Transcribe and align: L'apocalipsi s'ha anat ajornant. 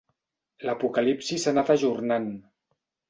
L'apocalipsi 0.69 1.39
s'ha 1.43 1.53
anat 1.53 1.71
ajornant. 1.75 2.27